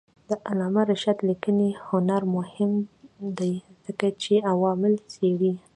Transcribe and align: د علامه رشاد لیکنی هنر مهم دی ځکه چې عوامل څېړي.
د 0.29 0.31
علامه 0.49 0.81
رشاد 0.91 1.17
لیکنی 1.29 1.69
هنر 1.87 2.21
مهم 2.35 2.71
دی 3.37 3.53
ځکه 3.85 4.07
چې 4.21 4.33
عوامل 4.51 4.93
څېړي. 5.11 5.53